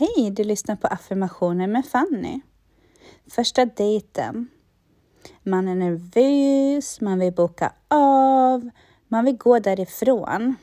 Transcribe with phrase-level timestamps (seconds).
[0.00, 2.40] Hej, du lyssnar på affirmationer med Fanny.
[3.30, 4.48] Första dejten.
[5.42, 8.70] Man är nervös, man vill boka av,
[9.08, 10.54] man vill gå därifrån.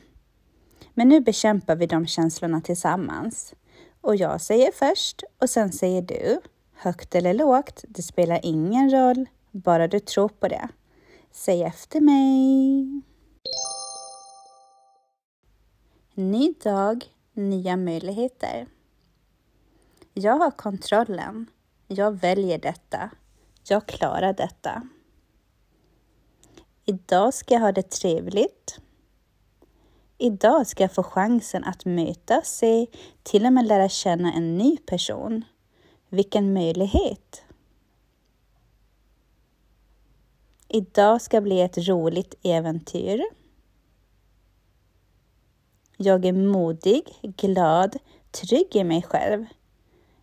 [0.94, 3.54] Men nu bekämpar vi de känslorna tillsammans.
[4.00, 6.40] Och jag säger först och sen säger du.
[6.74, 10.68] Högt eller lågt, det spelar ingen roll, bara du tror på det.
[11.32, 13.02] Säg efter mig.
[16.14, 18.66] Ny dag, nya möjligheter.
[20.20, 21.46] Jag har kontrollen.
[21.86, 23.10] Jag väljer detta.
[23.68, 24.82] Jag klarar detta.
[26.84, 28.80] Idag ska jag ha det trevligt.
[30.18, 32.86] Idag ska jag få chansen att möta se,
[33.22, 35.44] till och med lära känna en ny person.
[36.08, 37.42] Vilken möjlighet!
[40.68, 43.24] Idag ska bli ett roligt äventyr.
[45.96, 47.96] Jag är modig, glad,
[48.30, 49.46] trygg i mig själv.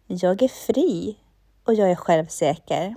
[0.08, 1.18] Jag är fri
[1.64, 2.96] och jag är självsäker.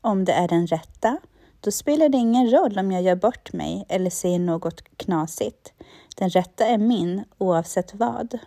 [0.00, 1.18] Om det är den rätta,
[1.60, 5.72] då spelar det ingen roll om jag gör bort mig eller säger något knasigt.
[6.16, 8.38] Den rätta är min oavsett vad.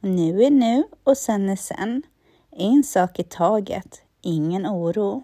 [0.00, 2.02] Nu är nu och sen är sen.
[2.50, 5.22] En sak i taget, ingen oro.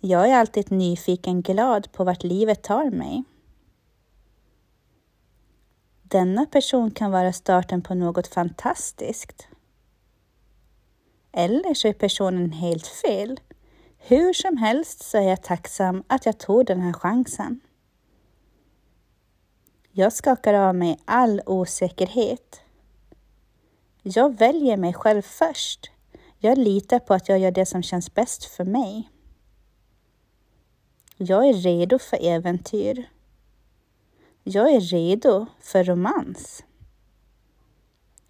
[0.00, 3.24] Jag är alltid nyfiken glad på vart livet tar mig.
[6.10, 9.48] Denna person kan vara starten på något fantastiskt.
[11.32, 13.40] Eller så är personen helt fel.
[13.98, 17.60] Hur som helst så är jag tacksam att jag tog den här chansen.
[19.90, 22.60] Jag skakar av mig all osäkerhet.
[24.02, 25.90] Jag väljer mig själv först.
[26.38, 29.10] Jag litar på att jag gör det som känns bäst för mig.
[31.16, 33.08] Jag är redo för äventyr.
[34.50, 36.64] Jag är redo för romans.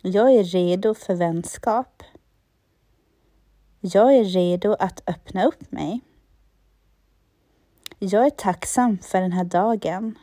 [0.03, 2.03] Jag är redo för vänskap.
[3.81, 6.01] Jag är redo att öppna upp mig.
[7.99, 10.19] Jag är tacksam för den här dagen.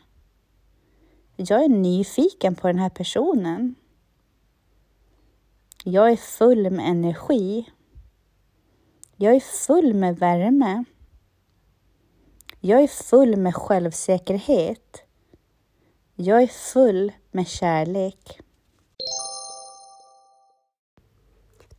[1.35, 3.75] Jag är nyfiken på den här personen.
[5.83, 7.69] Jag är full med energi.
[9.15, 10.83] Jag är full med värme.
[12.59, 15.04] Jag är full med självsäkerhet.
[16.17, 18.39] Jag är full med kärlek.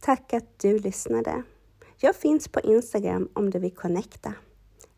[0.00, 1.42] Tack att du lyssnade.
[2.00, 4.34] Jag finns på Instagram om du vill connecta.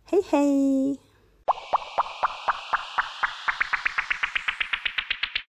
[0.04, 1.07] Hej hej!